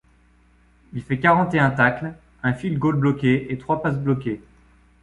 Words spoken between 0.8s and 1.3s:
Il fait